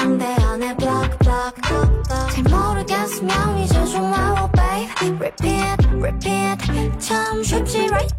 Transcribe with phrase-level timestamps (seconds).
[0.00, 1.62] 상대 안에 block block
[2.32, 8.14] 잘 모르겠으면 이제 좀 와워 babe repeat repeat 참 쉽지 right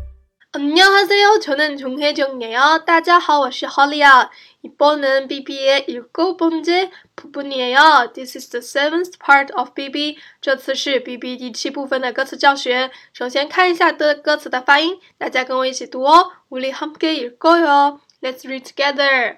[0.53, 1.39] 안녕하세요.
[1.39, 2.83] 저는 종혜정이에요.
[2.85, 4.31] 大家好,我是 Holly야.
[4.63, 8.13] 이번은 BB의 일곱 번째 부분이에요.
[8.13, 10.17] This is the seventh part of BB.
[10.41, 12.89] 这次是 BB 第七部分的歌词教学。
[13.13, 16.31] 首先看一下的歌词的发音，大家跟我一起读哦。
[16.49, 17.99] 우리 함께 읽어요.
[18.21, 19.37] Let's read together.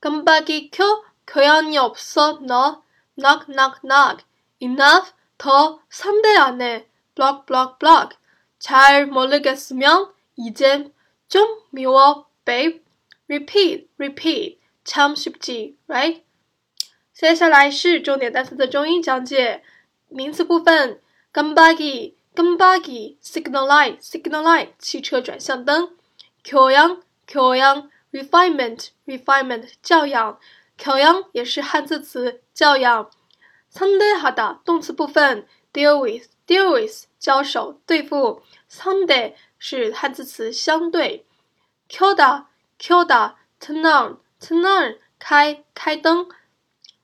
[0.00, 2.82] 깜빡이 켜 교양이 없어 너
[3.16, 4.24] knock knock knock
[4.60, 8.16] enough 더 상대 안 해 block block block
[8.58, 10.92] 잘 모르겠으면 이젠
[11.28, 12.82] 좀 미워 babe
[13.28, 16.22] repeat repeat 참 쉽지 right
[17.12, 19.62] 接下来是重点单词的中英讲解
[20.08, 21.00] 名词部分
[21.32, 25.96] 깜빡이 깜빡이 signal light signal light 汽车转向灯
[26.44, 30.38] 교양 교양 refinement refinement 教养
[30.79, 33.11] 调养也是汉字词教养。
[33.71, 38.41] Sunday 好的动词部分 deal with deal with 交手对付。
[38.71, 41.25] Sunday 是汉字词相对。
[41.89, 42.45] Kyoda
[42.79, 46.29] Kyoda turn on turn on 开开灯。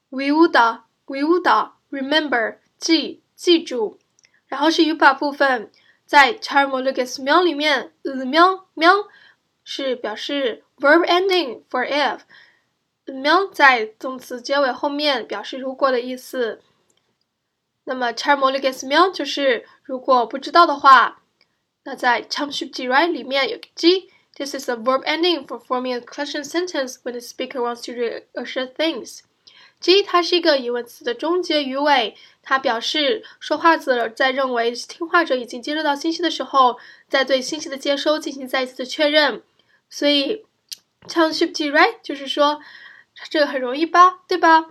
[0.09, 3.99] Viuda Viuda remember 记记住。
[4.47, 5.69] 然后是语法部分，
[6.05, 7.91] 在 Charmologis 喵里面，
[8.25, 8.93] 喵喵
[9.65, 12.19] 是表示 verb ending for if。
[13.13, 16.61] 喵在动词结尾后面表示如果的意思。
[17.83, 21.21] 那么 charmoliges 喵就是如果不知道的话。
[21.87, 24.09] 那在 c h a m s h i p j i r i 里面有个 g。
[24.35, 28.73] This is a verb ending for forming a question sentence when the speaker wants to reassure
[28.73, 29.19] things.
[29.79, 39.43] G 它是一个疑问词的终结语尾，它表示说话者在认为听话者已经接收到信息的时候，在对信息的接收进行再一次的确认。
[39.87, 40.43] 所以
[41.07, 42.59] c h a m s h i p j i r i 就是说。
[43.28, 44.66] 这个很容易吧，对吧？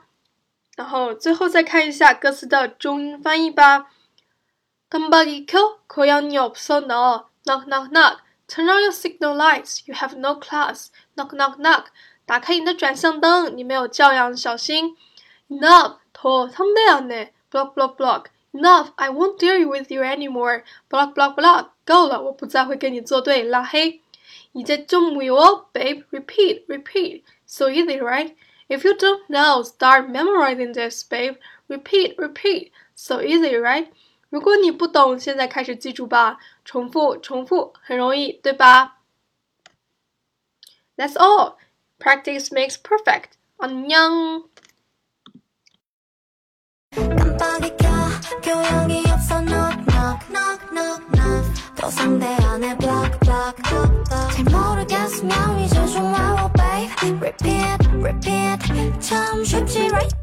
[0.75, 3.91] 然后最后再看一下歌词的中英翻译吧。
[4.89, 8.17] 깜빡이켜고양이없어너 knock knock knock
[8.47, 11.85] turn on your signal lights you have no class knock knock knock
[12.25, 14.97] 打开你的转向灯，你没有教养，小心。
[15.49, 24.01] Enough 더상대안해 block block block enough I won't deal with you anymore block block block 够了，我不再会跟你作对，拉黑。
[24.53, 27.21] 이제좀무효워 babe repeat repeat
[27.53, 28.35] So easy, right?
[28.67, 31.37] If you don't know, start memorizing this, babe.
[31.67, 32.71] Repeat, repeat.
[32.95, 33.87] So easy, right?
[34.29, 36.37] 如果你不懂，现在开始记住吧。
[36.63, 38.97] 重复，重复，很容易，对吧？
[40.95, 41.55] That's all.
[41.99, 43.37] Practice makes perfect.
[43.57, 44.43] 안녕.
[46.91, 47.87] 깜빡이 켜
[48.41, 51.45] 교양이 없어 knock knock knock knock knock
[51.75, 52.52] 또 상대 안
[57.33, 60.22] repeat repeat 참 쉽지 right